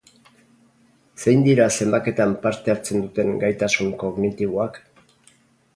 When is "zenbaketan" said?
1.83-2.33